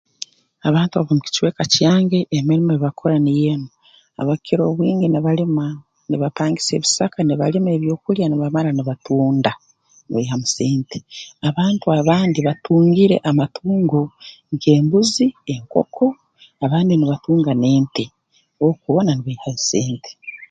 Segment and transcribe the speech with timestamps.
[0.67, 3.67] Abantu ab'omu kicweka kyange emirimo ei bakukora niyo enu
[4.21, 5.65] abakukira obwingi nibalima
[6.09, 9.51] nibapangisa ebisaka nibalima ebyokulya nibamara nibatunda
[10.05, 10.97] nibaihamu sente
[11.49, 14.01] abantu abandi batungire amatungo
[14.53, 16.05] nk'embuzi enkoko
[16.65, 18.03] abandi nibatunga n'ente
[18.65, 20.11] oku hoona nibaihayo sente